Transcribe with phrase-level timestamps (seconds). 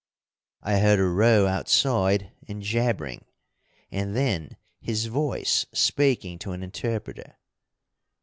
[0.63, 3.23] I heard a row outside and jabbering,
[3.91, 7.35] and then his voice speaking to an interpreter.